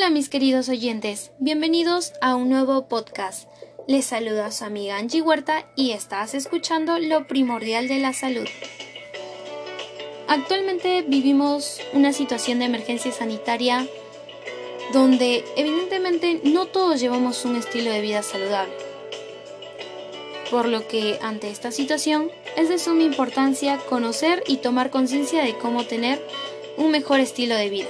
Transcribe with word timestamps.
Hola 0.00 0.08
mis 0.08 0.30
queridos 0.30 0.70
oyentes, 0.70 1.30
bienvenidos 1.40 2.14
a 2.22 2.34
un 2.34 2.48
nuevo 2.48 2.88
podcast. 2.88 3.46
Les 3.86 4.06
saluda 4.06 4.50
su 4.50 4.64
amiga 4.64 4.96
Angie 4.96 5.20
Huerta 5.20 5.66
y 5.76 5.90
estás 5.90 6.32
escuchando 6.32 6.98
lo 6.98 7.26
primordial 7.26 7.86
de 7.86 7.98
la 7.98 8.14
salud. 8.14 8.48
Actualmente 10.26 11.04
vivimos 11.06 11.82
una 11.92 12.14
situación 12.14 12.60
de 12.60 12.64
emergencia 12.64 13.12
sanitaria 13.12 13.86
donde 14.94 15.44
evidentemente 15.56 16.40
no 16.44 16.64
todos 16.64 16.98
llevamos 16.98 17.44
un 17.44 17.56
estilo 17.56 17.90
de 17.90 18.00
vida 18.00 18.22
saludable. 18.22 18.72
Por 20.50 20.66
lo 20.66 20.88
que 20.88 21.18
ante 21.20 21.50
esta 21.50 21.72
situación 21.72 22.30
es 22.56 22.70
de 22.70 22.78
suma 22.78 23.02
importancia 23.02 23.76
conocer 23.76 24.44
y 24.46 24.56
tomar 24.56 24.88
conciencia 24.88 25.44
de 25.44 25.58
cómo 25.58 25.84
tener 25.84 26.26
un 26.78 26.90
mejor 26.90 27.20
estilo 27.20 27.54
de 27.54 27.68
vida 27.68 27.88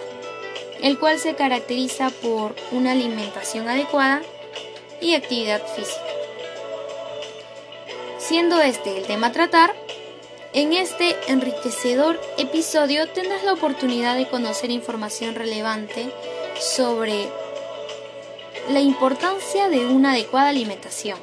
el 0.82 0.98
cual 0.98 1.18
se 1.18 1.34
caracteriza 1.34 2.10
por 2.10 2.54
una 2.72 2.92
alimentación 2.92 3.68
adecuada 3.68 4.22
y 5.00 5.14
actividad 5.14 5.62
física. 5.74 6.00
Siendo 8.18 8.60
este 8.60 8.98
el 8.98 9.06
tema 9.06 9.28
a 9.28 9.32
tratar, 9.32 9.74
en 10.52 10.72
este 10.72 11.16
enriquecedor 11.28 12.20
episodio 12.38 13.08
tendrás 13.08 13.44
la 13.44 13.52
oportunidad 13.52 14.16
de 14.16 14.28
conocer 14.28 14.70
información 14.70 15.34
relevante 15.34 16.10
sobre 16.58 17.28
la 18.70 18.80
importancia 18.80 19.68
de 19.68 19.86
una 19.86 20.12
adecuada 20.12 20.48
alimentación. 20.48 21.18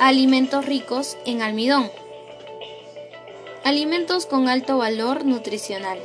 Alimentos 0.00 0.66
ricos 0.66 1.16
en 1.26 1.42
almidón. 1.42 1.90
Alimentos 3.64 4.26
con 4.26 4.48
alto 4.48 4.78
valor 4.78 5.24
nutricional 5.24 5.98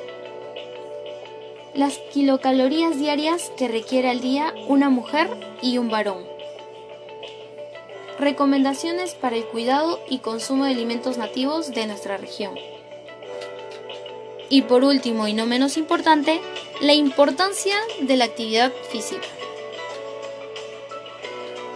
las 1.78 2.00
kilocalorías 2.12 2.98
diarias 2.98 3.52
que 3.56 3.68
requiere 3.68 4.10
al 4.10 4.20
día 4.20 4.52
una 4.68 4.90
mujer 4.90 5.30
y 5.62 5.78
un 5.78 5.90
varón. 5.90 6.26
Recomendaciones 8.20 9.14
para 9.14 9.36
el 9.36 9.46
cuidado 9.46 10.00
y 10.10 10.18
consumo 10.18 10.66
de 10.66 10.72
alimentos 10.72 11.20
nativos 11.20 11.72
de 11.76 11.86
nuestra 11.86 12.18
región. 12.18 12.56
Y 14.50 14.64
por 14.64 14.84
último 14.84 15.28
y 15.28 15.34
no 15.34 15.46
menos 15.46 15.78
importante, 15.78 16.42
la 16.82 16.94
importancia 16.94 17.76
de 18.02 18.18
la 18.18 18.26
actividad 18.26 18.74
física. 18.90 19.28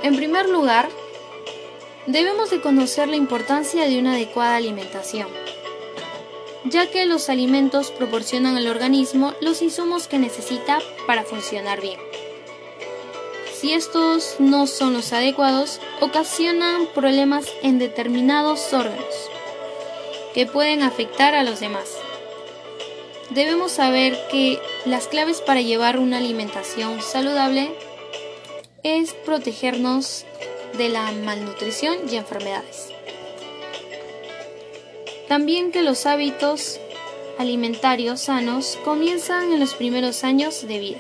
En 0.02 0.16
primer 0.16 0.50
lugar, 0.50 0.90
debemos 2.08 2.50
de 2.50 2.60
conocer 2.60 3.08
la 3.08 3.18
importancia 3.18 3.88
de 3.88 4.00
una 4.00 4.14
adecuada 4.14 4.56
alimentación 4.56 5.28
ya 6.66 6.90
que 6.90 7.06
los 7.06 7.30
alimentos 7.30 7.92
proporcionan 7.92 8.56
al 8.56 8.68
organismo 8.68 9.34
los 9.42 9.62
insumos 9.62 10.08
que 10.08 10.20
necesita 10.20 10.80
para 11.08 11.24
funcionar 11.24 11.82
bien. 11.82 12.00
Si 13.54 13.74
estos 13.74 14.38
no 14.40 14.66
son 14.66 14.94
los 14.94 15.14
adecuados, 15.14 15.80
ocasionan 16.00 16.88
problemas 16.96 17.46
en 17.62 17.78
determinados 17.78 18.74
órganos 18.74 19.30
que 20.34 20.46
pueden 20.46 20.82
afectar 20.82 21.36
a 21.36 21.44
los 21.44 21.60
demás. 21.60 21.98
Debemos 23.30 23.72
saber 23.72 24.18
que 24.30 24.60
las 24.86 25.08
claves 25.08 25.42
para 25.42 25.62
llevar 25.62 26.00
una 26.00 26.18
alimentación 26.18 27.02
saludable 27.02 27.72
es 28.84 29.14
protegernos 29.14 30.26
de 30.78 30.90
la 30.90 31.12
malnutrición 31.12 31.98
y 32.12 32.16
enfermedades. 32.16 32.91
También 35.32 35.72
que 35.72 35.82
los 35.82 36.08
hábitos 36.08 36.82
alimentarios 37.40 38.20
sanos 38.20 38.78
comienzan 38.84 39.54
en 39.54 39.62
los 39.62 39.76
primeros 39.76 40.26
años 40.26 40.68
de 40.68 40.78
vida. 40.78 41.00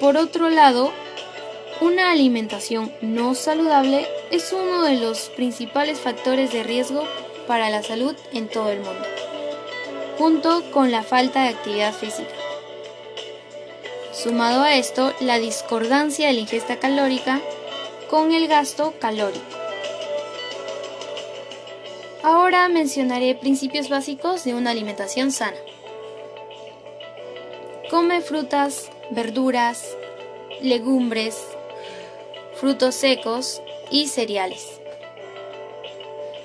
Por 0.00 0.16
otro 0.16 0.48
lado, 0.48 0.90
una 1.82 2.10
alimentación 2.10 2.90
no 3.02 3.34
saludable 3.34 4.08
es 4.30 4.54
uno 4.54 4.84
de 4.84 4.96
los 4.96 5.28
principales 5.36 6.00
factores 6.00 6.50
de 6.50 6.62
riesgo 6.62 7.04
para 7.46 7.68
la 7.68 7.82
salud 7.82 8.16
en 8.32 8.48
todo 8.48 8.70
el 8.70 8.78
mundo, 8.78 9.04
junto 10.16 10.62
con 10.70 10.90
la 10.90 11.02
falta 11.02 11.42
de 11.42 11.50
actividad 11.50 11.92
física. 11.92 12.32
Sumado 14.14 14.62
a 14.62 14.76
esto, 14.76 15.12
la 15.20 15.38
discordancia 15.38 16.28
de 16.28 16.32
la 16.32 16.40
ingesta 16.40 16.78
calórica 16.78 17.42
con 18.08 18.32
el 18.32 18.48
gasto 18.48 18.94
calórico. 18.98 19.57
Ahora 22.30 22.68
mencionaré 22.68 23.34
principios 23.34 23.88
básicos 23.88 24.44
de 24.44 24.52
una 24.52 24.72
alimentación 24.72 25.32
sana. 25.32 25.56
Come 27.88 28.20
frutas, 28.20 28.90
verduras, 29.10 29.96
legumbres, 30.60 31.42
frutos 32.60 32.96
secos 32.96 33.62
y 33.90 34.08
cereales. 34.08 34.78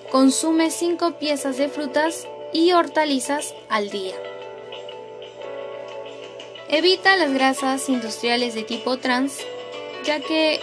Consume 0.10 0.72
5 0.72 1.20
piezas 1.20 1.58
de 1.58 1.68
frutas 1.68 2.30
y 2.54 2.72
hortalizas 2.72 3.54
al 3.68 3.90
día. 3.90 4.16
Evita 6.70 7.18
las 7.18 7.34
grasas 7.34 7.90
industriales 7.90 8.56
de 8.56 8.64
tipo 8.64 9.00
trans, 9.00 9.38
ya 10.06 10.22
que 10.22 10.62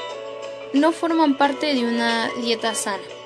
no 0.72 0.92
forman 0.92 1.36
parte 1.36 1.74
de 1.74 1.84
una 1.84 2.30
dieta 2.40 2.74
sana. 2.74 3.19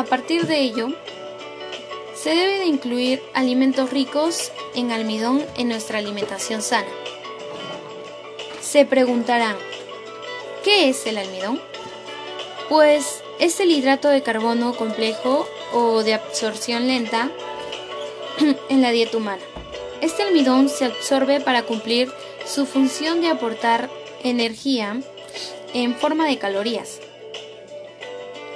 A 0.00 0.04
partir 0.04 0.46
de 0.46 0.60
ello, 0.60 0.88
se 2.14 2.30
debe 2.30 2.60
de 2.60 2.64
incluir 2.64 3.22
alimentos 3.34 3.90
ricos 3.90 4.50
en 4.74 4.92
almidón 4.92 5.44
en 5.58 5.68
nuestra 5.68 5.98
alimentación 5.98 6.62
sana. 6.62 6.88
Se 8.62 8.86
preguntarán, 8.86 9.56
¿qué 10.64 10.88
es 10.88 11.06
el 11.06 11.18
almidón? 11.18 11.60
Pues 12.70 13.22
es 13.40 13.60
el 13.60 13.70
hidrato 13.70 14.08
de 14.08 14.22
carbono 14.22 14.74
complejo 14.74 15.46
o 15.74 16.02
de 16.02 16.14
absorción 16.14 16.86
lenta 16.86 17.30
en 18.70 18.80
la 18.80 18.92
dieta 18.92 19.18
humana. 19.18 19.42
Este 20.00 20.22
almidón 20.22 20.70
se 20.70 20.86
absorbe 20.86 21.40
para 21.40 21.64
cumplir 21.64 22.10
su 22.46 22.64
función 22.64 23.20
de 23.20 23.28
aportar 23.28 23.90
energía 24.24 24.98
en 25.74 25.94
forma 25.94 26.26
de 26.26 26.38
calorías, 26.38 27.00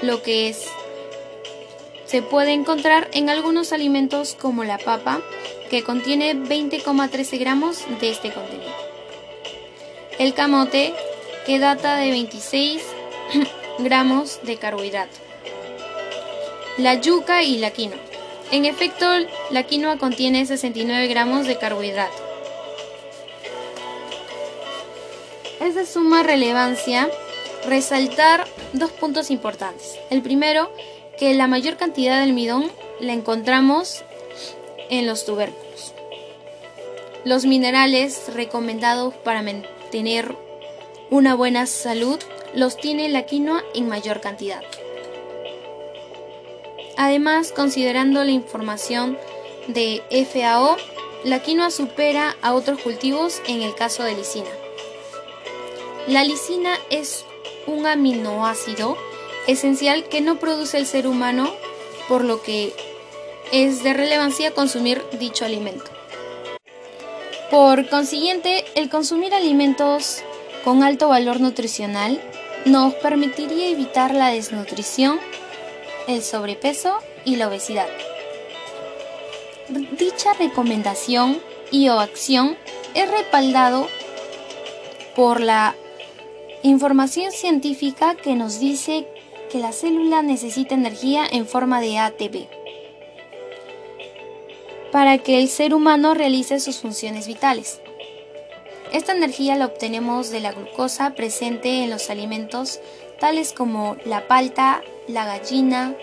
lo 0.00 0.22
que 0.22 0.48
es 0.48 0.70
se 2.14 2.22
puede 2.22 2.52
encontrar 2.52 3.08
en 3.12 3.28
algunos 3.28 3.72
alimentos 3.72 4.36
como 4.40 4.62
la 4.62 4.78
papa, 4.78 5.20
que 5.68 5.82
contiene 5.82 6.36
20,13 6.36 7.40
gramos 7.40 7.84
de 8.00 8.10
este 8.10 8.30
contenido. 8.30 8.70
El 10.20 10.32
camote, 10.32 10.94
que 11.44 11.58
data 11.58 11.96
de 11.96 12.12
26 12.12 12.84
gramos 13.80 14.38
de 14.44 14.58
carbohidrato. 14.58 15.16
La 16.78 16.94
yuca 16.94 17.42
y 17.42 17.58
la 17.58 17.72
quinoa. 17.72 17.98
En 18.52 18.64
efecto, 18.64 19.06
la 19.50 19.64
quinoa 19.64 19.98
contiene 19.98 20.46
69 20.46 21.08
gramos 21.08 21.48
de 21.48 21.58
carbohidrato. 21.58 22.22
Es 25.60 25.74
de 25.74 25.84
suma 25.84 26.22
relevancia 26.22 27.10
resaltar 27.66 28.46
dos 28.72 28.92
puntos 28.92 29.32
importantes. 29.32 29.98
El 30.10 30.22
primero 30.22 30.70
que 31.18 31.34
la 31.34 31.46
mayor 31.46 31.76
cantidad 31.76 32.16
de 32.16 32.24
almidón 32.24 32.70
la 33.00 33.12
encontramos 33.12 34.04
en 34.90 35.06
los 35.06 35.24
tubérculos. 35.24 35.94
Los 37.24 37.46
minerales 37.46 38.32
recomendados 38.34 39.14
para 39.14 39.42
mantener 39.42 40.36
una 41.10 41.34
buena 41.34 41.66
salud 41.66 42.18
los 42.54 42.76
tiene 42.76 43.08
la 43.08 43.22
quinoa 43.22 43.62
en 43.74 43.88
mayor 43.88 44.20
cantidad. 44.20 44.62
Además, 46.96 47.52
considerando 47.52 48.22
la 48.24 48.30
información 48.30 49.18
de 49.66 50.02
FAO, 50.32 50.76
la 51.24 51.40
quinoa 51.40 51.70
supera 51.70 52.36
a 52.42 52.54
otros 52.54 52.80
cultivos 52.80 53.40
en 53.46 53.62
el 53.62 53.74
caso 53.74 54.04
de 54.04 54.14
lisina. 54.14 54.50
La 56.06 56.22
lisina 56.22 56.78
es 56.90 57.24
un 57.66 57.86
aminoácido 57.86 58.96
esencial 59.46 60.04
que 60.08 60.20
no 60.20 60.38
produce 60.38 60.78
el 60.78 60.86
ser 60.86 61.06
humano, 61.06 61.50
por 62.08 62.24
lo 62.24 62.42
que 62.42 62.72
es 63.52 63.82
de 63.82 63.92
relevancia 63.92 64.52
consumir 64.52 65.02
dicho 65.18 65.44
alimento. 65.44 65.90
Por 67.50 67.88
consiguiente, 67.88 68.64
el 68.74 68.88
consumir 68.88 69.34
alimentos 69.34 70.22
con 70.64 70.82
alto 70.82 71.08
valor 71.08 71.40
nutricional 71.40 72.20
nos 72.64 72.94
permitiría 72.94 73.68
evitar 73.68 74.14
la 74.14 74.28
desnutrición, 74.28 75.20
el 76.08 76.22
sobrepeso 76.22 76.98
y 77.24 77.36
la 77.36 77.48
obesidad. 77.48 77.86
Dicha 79.98 80.32
recomendación 80.34 81.38
y 81.70 81.88
o 81.88 82.00
acción 82.00 82.56
es 82.94 83.10
respaldado 83.10 83.88
por 85.14 85.40
la 85.40 85.74
información 86.62 87.30
científica 87.30 88.14
que 88.14 88.34
nos 88.34 88.58
dice 88.58 89.06
que 89.54 89.60
la 89.60 89.70
célula 89.70 90.20
necesita 90.22 90.74
energía 90.74 91.24
en 91.30 91.46
forma 91.46 91.80
de 91.80 91.96
ATP. 91.98 92.48
para 94.90 95.18
que 95.18 95.38
el 95.38 95.48
ser 95.48 95.74
humano 95.74 96.12
realice 96.14 96.58
sus 96.58 96.78
funciones 96.78 97.28
vitales. 97.28 97.80
Esta 98.92 99.12
energía 99.12 99.54
la 99.54 99.66
obtenemos 99.66 100.30
de 100.30 100.40
la 100.40 100.52
glucosa 100.52 101.14
presente 101.14 101.84
en 101.84 101.90
los 101.90 102.10
alimentos 102.10 102.80
tales 103.20 103.52
como 103.52 103.96
la 104.04 104.26
palta, 104.26 104.82
la 105.06 105.24
gallina, 105.24 105.94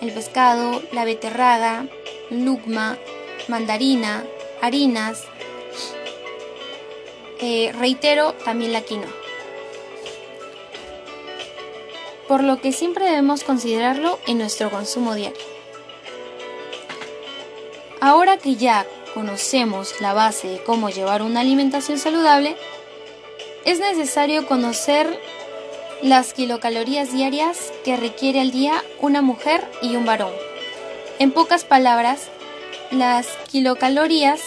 el 0.00 0.12
pescado, 0.12 0.80
la 0.92 1.04
beterraga, 1.04 1.88
lugma, 2.30 2.96
mandarina, 3.48 4.24
harinas, 4.62 5.24
eh, 7.40 7.72
reitero, 7.72 8.34
también 8.44 8.72
la 8.72 8.82
quinoa. 8.82 9.23
Por 12.28 12.42
lo 12.42 12.60
que 12.60 12.72
siempre 12.72 13.04
debemos 13.04 13.44
considerarlo 13.44 14.18
en 14.26 14.38
nuestro 14.38 14.70
consumo 14.70 15.14
diario. 15.14 15.38
Ahora 18.00 18.36
que 18.36 18.56
ya 18.56 18.86
conocemos 19.14 20.00
la 20.00 20.12
base 20.12 20.48
de 20.48 20.62
cómo 20.62 20.90
llevar 20.90 21.22
una 21.22 21.40
alimentación 21.40 21.98
saludable, 21.98 22.56
es 23.64 23.80
necesario 23.80 24.46
conocer 24.46 25.18
las 26.02 26.34
kilocalorías 26.34 27.12
diarias 27.12 27.72
que 27.84 27.96
requiere 27.96 28.40
al 28.40 28.50
día 28.50 28.82
una 29.00 29.22
mujer 29.22 29.66
y 29.80 29.96
un 29.96 30.04
varón. 30.04 30.32
En 31.18 31.30
pocas 31.30 31.64
palabras, 31.64 32.28
las 32.90 33.26
kilocalorías 33.50 34.40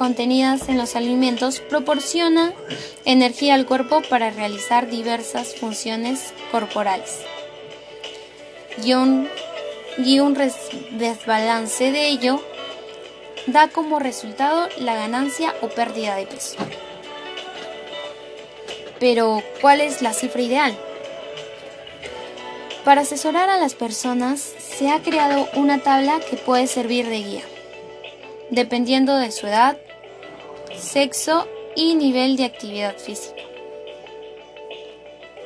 contenidas 0.00 0.70
en 0.70 0.78
los 0.78 0.96
alimentos 0.96 1.60
proporcionan 1.60 2.54
energía 3.04 3.52
al 3.54 3.66
cuerpo 3.66 4.00
para 4.08 4.30
realizar 4.30 4.88
diversas 4.88 5.54
funciones 5.56 6.32
corporales. 6.50 7.18
Y 8.82 8.94
un, 8.94 9.28
y 9.98 10.20
un 10.20 10.32
desbalance 10.92 11.92
de 11.92 12.08
ello 12.08 12.42
da 13.46 13.68
como 13.68 13.98
resultado 13.98 14.70
la 14.78 14.94
ganancia 14.94 15.54
o 15.60 15.68
pérdida 15.68 16.16
de 16.16 16.24
peso. 16.24 16.56
Pero, 18.98 19.42
¿cuál 19.60 19.82
es 19.82 20.00
la 20.00 20.14
cifra 20.14 20.40
ideal? 20.40 20.74
Para 22.86 23.02
asesorar 23.02 23.50
a 23.50 23.58
las 23.58 23.74
personas 23.74 24.40
se 24.40 24.88
ha 24.88 25.02
creado 25.02 25.46
una 25.56 25.80
tabla 25.80 26.20
que 26.20 26.38
puede 26.38 26.66
servir 26.68 27.06
de 27.06 27.18
guía, 27.18 27.42
dependiendo 28.48 29.18
de 29.18 29.30
su 29.30 29.46
edad, 29.46 29.76
sexo 30.80 31.46
y 31.76 31.94
nivel 31.94 32.36
de 32.36 32.44
actividad 32.44 32.96
física. 32.98 33.42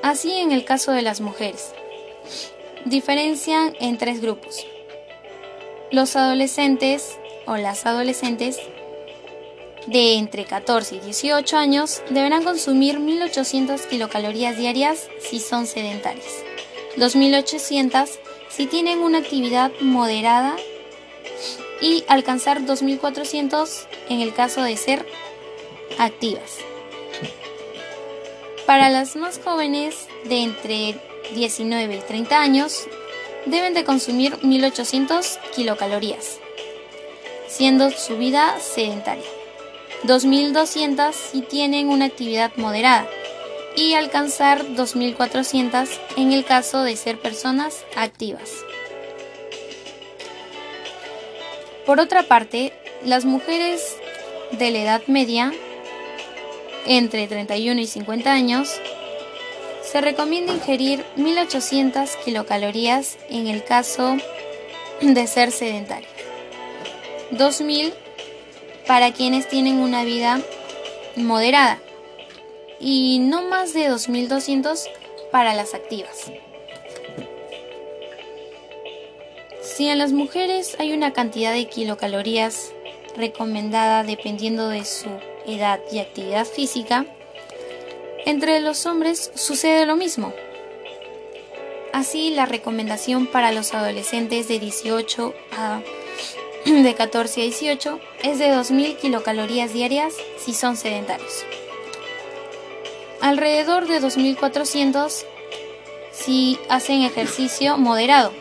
Así 0.02 0.32
en 0.32 0.52
el 0.52 0.64
caso 0.64 0.92
de 0.92 1.02
las 1.02 1.20
mujeres, 1.20 1.72
diferencian 2.84 3.74
en 3.80 3.98
tres 3.98 4.20
grupos. 4.20 4.66
Los 5.90 6.16
adolescentes 6.16 7.18
o 7.46 7.56
las 7.56 7.86
adolescentes 7.86 8.58
de 9.86 10.14
entre 10.14 10.44
14 10.44 10.96
y 10.96 11.00
18 11.00 11.56
años 11.56 12.02
deberán 12.10 12.42
consumir 12.42 12.98
1.800 12.98 13.86
kilocalorías 13.86 14.56
diarias 14.56 15.08
si 15.20 15.40
son 15.40 15.66
sedentarias, 15.66 16.42
2.800 16.96 18.08
si 18.48 18.66
tienen 18.66 19.00
una 19.00 19.18
actividad 19.18 19.72
moderada 19.80 20.56
y 21.80 22.04
alcanzar 22.08 22.62
2.400 22.62 23.86
en 24.08 24.20
el 24.20 24.32
caso 24.32 24.62
de 24.62 24.76
ser 24.76 25.06
activas. 25.98 26.58
Para 28.66 28.88
las 28.88 29.16
más 29.16 29.40
jóvenes 29.42 30.08
de 30.24 30.42
entre 30.42 30.96
19 31.34 31.96
y 31.96 31.98
30 31.98 32.40
años 32.40 32.86
deben 33.46 33.74
de 33.74 33.84
consumir 33.84 34.36
1.800 34.40 35.38
kilocalorías, 35.54 36.38
siendo 37.48 37.90
su 37.90 38.16
vida 38.16 38.58
sedentaria. 38.60 39.24
2.200 40.04 41.12
si 41.12 41.40
tienen 41.40 41.88
una 41.88 42.06
actividad 42.06 42.52
moderada 42.56 43.06
y 43.76 43.94
alcanzar 43.94 44.64
2.400 44.66 45.88
en 46.16 46.32
el 46.32 46.44
caso 46.44 46.82
de 46.82 46.96
ser 46.96 47.18
personas 47.18 47.84
activas. 47.96 48.50
Por 51.86 52.00
otra 52.00 52.22
parte, 52.22 52.72
las 53.04 53.24
mujeres 53.24 53.96
de 54.52 54.70
la 54.70 54.78
edad 54.78 55.02
media, 55.06 55.52
entre 56.86 57.26
31 57.26 57.80
y 57.80 57.86
50 57.86 58.32
años, 58.32 58.80
se 59.82 60.00
recomienda 60.00 60.52
ingerir 60.52 61.04
1.800 61.16 62.08
kilocalorías 62.24 63.18
en 63.28 63.46
el 63.46 63.64
caso 63.64 64.16
de 65.00 65.26
ser 65.26 65.52
sedentaria. 65.52 66.08
2.000 67.32 67.92
para 68.86 69.12
quienes 69.12 69.48
tienen 69.48 69.80
una 69.80 70.04
vida 70.04 70.40
moderada 71.16 71.80
y 72.80 73.18
no 73.20 73.42
más 73.42 73.72
de 73.72 73.88
2.200 73.88 74.88
para 75.30 75.54
las 75.54 75.74
activas. 75.74 76.30
Si 79.62 79.88
en 79.88 79.98
las 79.98 80.12
mujeres 80.12 80.76
hay 80.78 80.92
una 80.92 81.12
cantidad 81.12 81.52
de 81.52 81.66
kilocalorías 81.66 82.72
recomendada 83.16 84.04
dependiendo 84.04 84.68
de 84.68 84.84
su 84.84 85.08
edad 85.46 85.80
y 85.90 85.98
actividad 85.98 86.46
física, 86.46 87.06
entre 88.26 88.60
los 88.60 88.86
hombres 88.86 89.32
sucede 89.34 89.86
lo 89.86 89.96
mismo. 89.96 90.32
Así, 91.92 92.30
la 92.30 92.46
recomendación 92.46 93.26
para 93.26 93.52
los 93.52 93.74
adolescentes 93.74 94.48
de 94.48 94.58
18 94.58 95.34
a 95.56 95.80
de 96.64 96.94
14 96.94 97.40
a 97.40 97.44
18 97.44 98.00
es 98.22 98.38
de 98.38 98.48
2.000 98.48 98.96
kilocalorías 98.96 99.72
diarias 99.72 100.14
si 100.38 100.54
son 100.54 100.76
sedentarios. 100.76 101.44
Alrededor 103.20 103.86
de 103.86 104.00
2.400 104.00 105.24
si 106.10 106.58
hacen 106.68 107.02
ejercicio 107.02 107.78
moderado. 107.78 108.32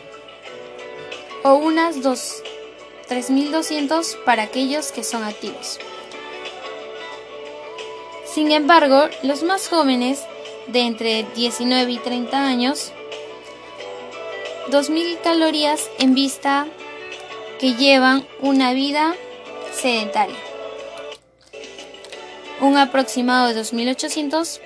O 1.42 1.54
unas 1.54 1.96
3.200 1.96 4.24
para 4.24 4.42
aquellos 4.44 4.92
que 4.92 5.02
son 5.04 5.24
activos. 5.24 5.78
Sin 8.34 8.50
embargo, 8.50 9.08
los 9.22 9.44
más 9.44 9.68
jóvenes, 9.68 10.20
de 10.66 10.80
entre 10.80 11.22
19 11.36 11.92
y 11.92 11.98
30 11.98 12.44
años, 12.44 12.90
2.000 14.70 15.20
calorías 15.20 15.88
en 16.00 16.14
vista 16.14 16.66
que 17.60 17.74
llevan 17.74 18.26
una 18.40 18.72
vida 18.72 19.14
sedentaria. 19.72 20.34
Un 22.60 22.76
aproximado 22.76 23.54
de 23.54 23.60
2.800 23.60 24.58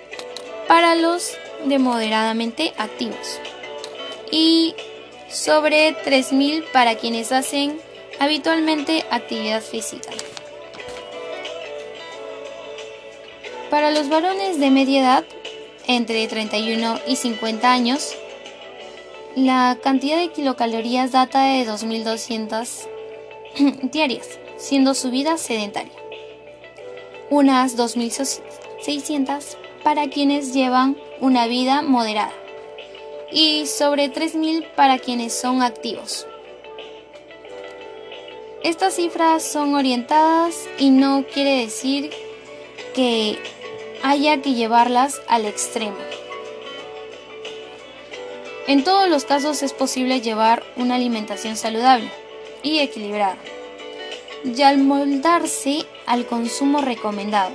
para 0.67 0.95
los 0.95 1.37
de 1.67 1.79
moderadamente 1.79 2.73
activos 2.79 3.39
y 4.31 4.75
sobre 5.29 5.95
3.000 6.05 6.65
para 6.73 6.95
quienes 6.95 7.33
hacen 7.33 7.79
habitualmente 8.19 9.05
actividad 9.11 9.61
física. 9.61 10.09
Para 13.71 13.91
los 13.91 14.09
varones 14.09 14.59
de 14.59 14.71
media 14.71 15.01
edad, 15.01 15.25
entre 15.87 16.27
31 16.27 17.01
y 17.07 17.17
50 17.17 17.71
años, 17.71 18.15
la 19.37 19.77
cantidad 19.83 20.17
de 20.17 20.29
kilocalorías 20.29 21.13
data 21.13 21.43
de 21.43 21.67
2.200 21.67 22.89
diarias, 23.93 24.39
siendo 24.57 24.95
su 24.95 25.11
vida 25.11 25.37
sedentaria. 25.37 25.93
Unas 27.29 27.77
2.600 27.77 29.57
para 29.85 30.09
quienes 30.09 30.55
llevan 30.55 30.97
una 31.21 31.47
vida 31.47 31.83
moderada 31.83 32.33
y 33.31 33.67
sobre 33.67 34.11
3.000 34.11 34.67
para 34.77 34.99
quienes 34.99 35.39
son 35.39 35.63
activos. 35.63 36.27
Estas 38.65 38.95
cifras 38.95 39.43
son 39.43 39.75
orientadas 39.75 40.67
y 40.79 40.89
no 40.89 41.25
quiere 41.33 41.61
decir 41.61 42.11
que 42.95 43.39
haya 44.03 44.41
que 44.43 44.55
llevarlas 44.55 45.21
al 45.29 45.47
extremo. 45.47 45.97
En 48.67 48.85
todos 48.85 49.09
los 49.09 49.25
casos 49.25 49.63
es 49.63 49.73
posible 49.73 50.21
llevar 50.21 50.63
una 50.77 50.97
alimentación 50.97 51.57
saludable 51.57 52.11
y 52.63 52.81
equilibrada, 52.81 53.39
y 54.45 54.63
al 54.63 54.79
moldarse 54.79 55.87
al 56.07 56.27
consumo 56.27 56.81
recomendado. 56.81 57.53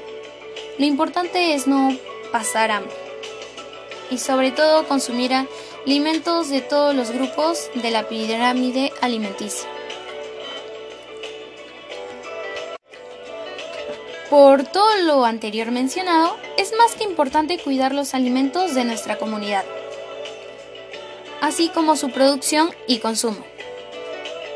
Lo 0.80 0.86
importante 0.86 1.54
es 1.54 1.68
no 1.68 1.96
pasar 2.32 2.72
hambre 2.72 2.94
y 4.10 4.18
sobre 4.18 4.52
todo 4.52 4.88
consumir 4.88 5.32
alimentos 5.86 6.50
de 6.50 6.62
todos 6.62 6.96
los 6.96 7.12
grupos 7.12 7.70
de 7.76 7.92
la 7.92 8.08
pirámide 8.08 8.92
alimenticia. 9.02 9.70
Por 14.34 14.64
todo 14.64 14.98
lo 15.04 15.26
anterior 15.26 15.70
mencionado, 15.70 16.36
es 16.58 16.74
más 16.76 16.96
que 16.96 17.04
importante 17.04 17.60
cuidar 17.60 17.94
los 17.94 18.16
alimentos 18.16 18.74
de 18.74 18.84
nuestra 18.84 19.20
comunidad 19.20 19.64
así 21.40 21.68
como 21.68 21.96
su 21.98 22.10
producción 22.10 22.72
y 22.88 22.98
consumo. 22.98 23.44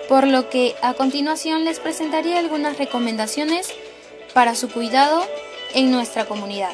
por 0.09 0.25
lo 0.25 0.49
que 0.49 0.73
a 0.81 0.95
continuación 0.95 1.63
les 1.63 1.79
presentaré 1.79 2.37
algunas 2.37 2.79
recomendaciones 2.79 3.67
para 4.33 4.55
su 4.55 4.71
cuidado 4.71 5.21
en 5.75 5.91
nuestra 5.91 6.25
comunidad, 6.25 6.71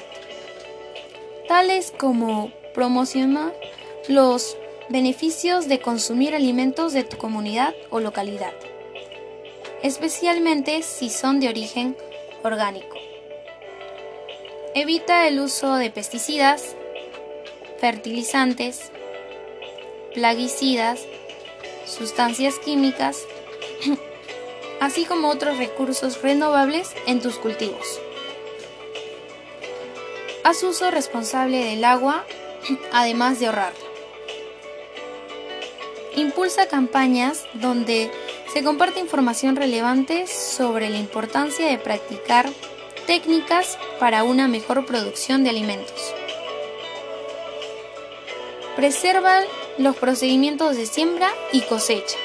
tales 1.49 1.91
como 1.97 2.51
promocionar 2.73 3.53
los 4.07 4.55
beneficios 4.87 5.67
de 5.67 5.81
consumir 5.81 6.35
alimentos 6.35 6.93
de 6.93 7.03
tu 7.03 7.17
comunidad 7.17 7.73
o 7.89 7.99
localidad, 7.99 8.53
especialmente 9.81 10.83
si 10.83 11.09
son 11.09 11.41
de 11.41 11.49
origen 11.49 11.97
orgánico. 12.43 12.97
Evita 14.75 15.27
el 15.27 15.39
uso 15.39 15.75
de 15.75 15.91
pesticidas, 15.91 16.75
fertilizantes, 17.79 18.91
plaguicidas, 20.13 21.01
sustancias 21.85 22.59
químicas, 22.59 23.19
así 24.79 25.05
como 25.05 25.29
otros 25.29 25.57
recursos 25.57 26.21
renovables 26.21 26.91
en 27.07 27.21
tus 27.21 27.37
cultivos. 27.37 27.99
Haz 30.43 30.63
uso 30.63 30.91
responsable 30.91 31.63
del 31.63 31.83
agua, 31.83 32.25
además 32.91 33.39
de 33.39 33.47
ahorrarla. 33.47 33.79
Impulsa 36.15 36.67
campañas 36.67 37.45
donde 37.53 38.11
se 38.53 38.63
comparte 38.63 38.99
información 38.99 39.55
relevante 39.55 40.27
sobre 40.27 40.91
la 40.91 40.99
importancia 40.99 41.65
de 41.65 41.79
practicar 41.79 42.47
técnicas 43.07 43.79
para 43.99 44.23
una 44.23 44.47
mejor 44.47 44.85
producción 44.85 45.43
de 45.43 45.49
alimentos. 45.49 46.13
Preserva 48.75 49.39
los 49.79 49.95
procedimientos 49.95 50.75
de 50.77 50.85
siembra 50.85 51.31
y 51.51 51.61
cosecha. 51.61 52.17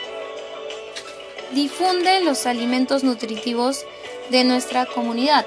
Difunde 1.53 2.21
los 2.21 2.45
alimentos 2.45 3.05
nutritivos 3.05 3.87
de 4.29 4.45
nuestra 4.45 4.85
comunidad 4.85 5.47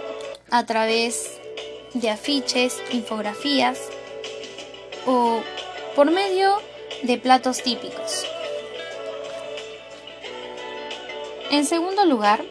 a 0.50 0.65
través 0.65 1.39
de 1.93 2.09
afiches, 2.09 2.81
infografías 2.91 3.79
o 5.05 5.41
por 5.95 6.09
medio 6.09 6.59
de 7.03 7.19
platos 7.19 7.61
típicos. 7.61 8.30
En 11.51 11.65
segundo 11.65 12.05
lugar, 12.05 12.46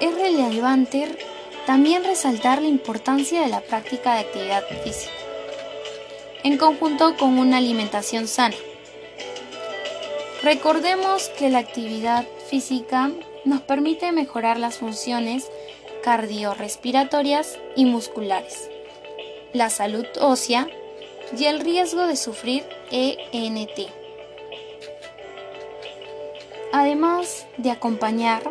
es 0.00 0.14
relevante 0.14 1.14
también 1.66 2.04
resaltar 2.04 2.62
la 2.62 2.68
importancia 2.68 3.42
de 3.42 3.48
la 3.48 3.60
práctica 3.60 4.14
de 4.14 4.20
actividad 4.20 4.64
física, 4.82 5.12
en 6.42 6.56
conjunto 6.56 7.14
con 7.18 7.38
una 7.38 7.58
alimentación 7.58 8.26
sana. 8.26 8.56
Recordemos 10.42 11.28
que 11.38 11.50
la 11.50 11.58
actividad 11.58 12.26
física 12.48 13.10
nos 13.44 13.60
permite 13.60 14.10
mejorar 14.10 14.58
las 14.58 14.78
funciones 14.78 15.50
cardiorrespiratorias 16.02 17.58
y 17.76 17.84
musculares, 17.84 18.70
la 19.52 19.68
salud 19.68 20.06
ósea 20.18 20.66
y 21.36 21.44
el 21.44 21.60
riesgo 21.60 22.06
de 22.06 22.16
sufrir 22.16 22.64
ENT. 22.90 24.01
Además 26.72 27.46
de 27.58 27.70
acompañar 27.70 28.48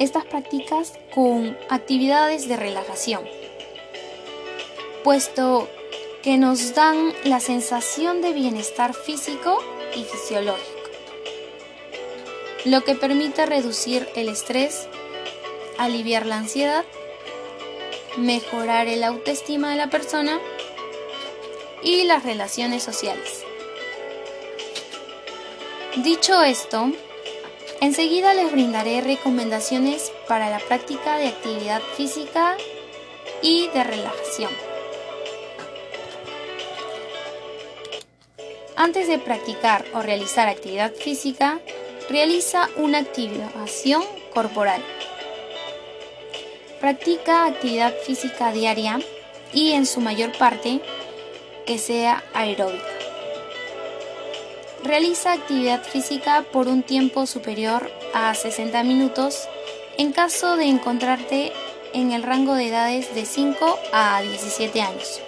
estas 0.00 0.24
prácticas 0.24 0.94
con 1.14 1.56
actividades 1.70 2.48
de 2.48 2.56
relajación, 2.56 3.24
puesto 5.04 5.68
que 6.22 6.38
nos 6.38 6.74
dan 6.74 7.14
la 7.24 7.38
sensación 7.38 8.20
de 8.20 8.32
bienestar 8.32 8.94
físico 8.94 9.58
y 9.94 10.02
fisiológico, 10.02 10.90
lo 12.64 12.82
que 12.82 12.96
permite 12.96 13.46
reducir 13.46 14.08
el 14.16 14.28
estrés, 14.28 14.88
aliviar 15.78 16.26
la 16.26 16.38
ansiedad, 16.38 16.84
mejorar 18.16 18.88
el 18.88 19.04
autoestima 19.04 19.70
de 19.70 19.76
la 19.76 19.88
persona 19.88 20.40
y 21.82 22.02
las 22.04 22.24
relaciones 22.24 22.82
sociales. 22.82 23.44
Dicho 26.02 26.42
esto, 26.42 26.90
Enseguida 27.80 28.32
les 28.32 28.50
brindaré 28.50 29.00
recomendaciones 29.02 30.10
para 30.26 30.48
la 30.48 30.58
práctica 30.58 31.18
de 31.18 31.28
actividad 31.28 31.82
física 31.96 32.56
y 33.42 33.68
de 33.68 33.84
relajación. 33.84 34.50
Antes 38.76 39.08
de 39.08 39.18
practicar 39.18 39.84
o 39.94 40.00
realizar 40.02 40.48
actividad 40.48 40.92
física, 40.92 41.60
realiza 42.08 42.68
una 42.76 42.98
activación 42.98 44.02
corporal. 44.32 44.82
Practica 46.80 47.46
actividad 47.46 47.94
física 48.04 48.52
diaria 48.52 49.00
y 49.52 49.72
en 49.72 49.86
su 49.86 50.00
mayor 50.00 50.36
parte 50.36 50.80
que 51.66 51.78
sea 51.78 52.22
aeróbica. 52.34 52.95
Realiza 54.86 55.32
actividad 55.32 55.82
física 55.82 56.44
por 56.52 56.68
un 56.68 56.84
tiempo 56.84 57.26
superior 57.26 57.90
a 58.14 58.32
60 58.32 58.84
minutos 58.84 59.48
en 59.98 60.12
caso 60.12 60.56
de 60.56 60.66
encontrarte 60.66 61.52
en 61.92 62.12
el 62.12 62.22
rango 62.22 62.54
de 62.54 62.68
edades 62.68 63.12
de 63.12 63.24
5 63.24 63.78
a 63.92 64.22
17 64.22 64.80
años. 64.82 65.20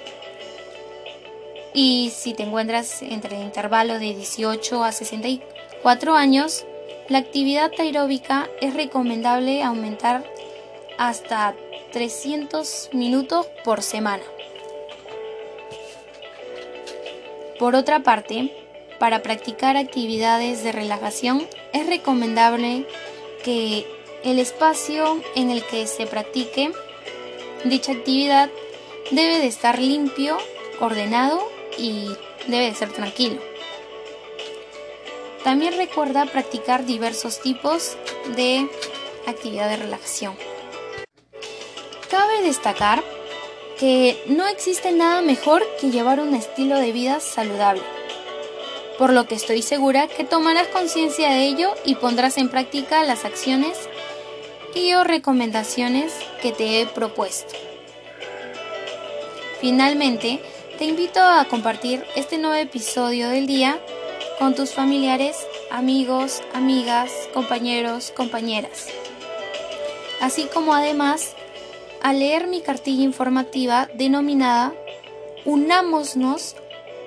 Y 1.75 2.13
si 2.15 2.35
te 2.35 2.45
encuentras 2.45 3.03
entre 3.03 3.37
el 3.37 3.43
intervalo 3.43 3.95
de 3.95 4.15
18 4.15 4.85
a 4.85 4.93
64 4.93 6.15
años, 6.15 6.65
la 7.09 7.19
actividad 7.19 7.73
aeróbica 7.81 8.49
es 8.61 8.75
recomendable 8.75 9.65
aumentar 9.65 10.23
hasta 10.99 11.57
300 11.91 12.91
minutos 12.93 13.49
por 13.65 13.83
semana. 13.83 14.23
Por 17.59 17.75
otra 17.75 18.05
parte, 18.05 18.68
para 18.99 19.23
practicar 19.23 19.77
actividades 19.77 20.63
de 20.63 20.73
relajación 20.73 21.47
es 21.73 21.87
recomendable 21.87 22.87
que 23.45 23.87
el 24.25 24.39
espacio 24.39 25.23
en 25.35 25.51
el 25.51 25.63
que 25.65 25.87
se 25.87 26.07
practique 26.07 26.73
dicha 27.65 27.93
actividad 27.93 28.51
debe 29.11 29.39
de 29.39 29.47
estar 29.47 29.79
limpio, 29.79 30.37
ordenado 30.81 31.41
y 31.77 32.09
debe 32.47 32.67
de 32.67 32.75
ser 32.75 32.93
tranquilo. 32.93 33.41
También 35.45 35.77
recuerda 35.77 36.27
practicar 36.27 36.85
diversos 36.85 37.41
tipos 37.41 37.97
de 38.37 38.69
actividad 39.27 39.71
de 39.71 39.77
relajación. 39.77 40.35
Cabe 42.11 42.43
destacar 42.43 43.03
que 43.79 44.21
no 44.27 44.47
existe 44.49 44.91
nada 44.93 45.23
mejor 45.23 45.65
que 45.81 45.91
llevar 45.91 46.21
un 46.21 46.35
estilo 46.35 46.77
de 46.79 46.91
vida 46.91 47.21
saludable 47.21 47.98
por 48.99 49.13
lo 49.13 49.27
que 49.27 49.37
estoy 49.37 49.63
segura 49.63 50.09
que 50.09 50.25
tomarás 50.25 50.67
conciencia 50.69 51.31
de 51.31 51.47
ello 51.47 51.75
y 51.85 51.95
pondrás 51.95 52.37
en 52.37 52.49
práctica 52.49 53.05
las 53.05 53.25
acciones 53.25 53.89
y 54.75 54.93
o 54.95 55.05
recomendaciones 55.05 56.13
que 56.43 56.53
te 56.53 56.81
he 56.81 56.87
propuesto. 56.87 57.55
Finalmente, 59.61 60.41
te 60.79 60.85
invito 60.85 61.21
a 61.21 61.45
compartir 61.47 62.05
este 62.17 62.39
nuevo 62.39 62.57
episodio 62.57 63.29
del 63.29 63.47
día 63.47 63.79
con 64.39 64.55
tus 64.55 64.73
familiares, 64.75 65.37
amigos, 65.71 66.43
amigas, 66.53 67.11
compañeros, 67.33 68.13
compañeras. 68.17 68.89
Así 70.21 70.49
como 70.53 70.75
además 70.75 71.35
a 72.03 72.13
leer 72.13 72.47
mi 72.47 72.61
cartilla 72.61 73.03
informativa 73.03 73.89
denominada 73.95 74.73
Unámonos 75.45 76.57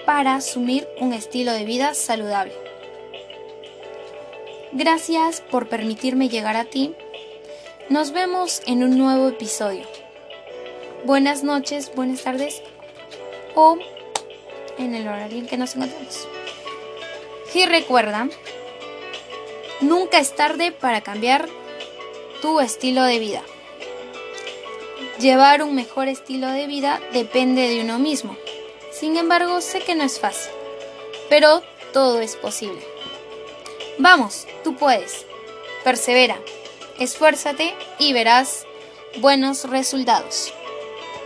para 0.06 0.36
asumir 0.36 0.88
un 1.00 1.14
estilo 1.14 1.52
de 1.54 1.66
vida 1.66 1.94
saludable. 1.94 2.54
Gracias 4.74 5.42
por 5.42 5.68
permitirme 5.68 6.30
llegar 6.30 6.56
a 6.56 6.66
ti. 6.66 6.96
Nos 7.90 8.12
vemos 8.12 8.62
en 8.66 8.84
un 8.84 8.98
nuevo 8.98 9.28
episodio. 9.28 9.84
Buenas 11.04 11.44
noches, 11.44 11.92
buenas 11.96 12.22
tardes 12.22 12.62
o 13.56 13.78
en 14.78 14.96
el 14.96 15.08
horario 15.08 15.40
en 15.40 15.48
que 15.48 15.58
nos 15.58 15.76
encontramos. 15.76 16.28
Y 17.54 17.66
recuerda, 17.66 18.30
nunca 19.82 20.20
es 20.20 20.36
tarde 20.36 20.72
para 20.72 21.02
cambiar 21.02 21.50
tu 22.42 22.60
estilo 22.60 23.04
de 23.04 23.20
vida. 23.20 23.42
Llevar 25.20 25.62
un 25.62 25.76
mejor 25.76 26.08
estilo 26.08 26.48
de 26.48 26.66
vida 26.66 27.02
depende 27.14 27.68
de 27.68 27.82
uno 27.82 28.00
mismo. 28.00 28.38
Sin 29.02 29.18
embargo, 29.18 29.62
sé 29.62 29.80
que 29.80 29.96
no 29.96 30.04
es 30.04 30.20
fácil, 30.20 30.52
pero 31.28 31.64
todo 31.92 32.22
es 32.22 32.36
posible. 32.36 32.86
Vamos, 33.98 34.46
tú 34.64 34.76
puedes. 34.76 35.26
Persevera, 35.84 36.38
esfuérzate 37.00 37.74
y 37.98 38.14
verás 38.14 38.68
buenos 39.18 39.64
resultados. 39.64 40.54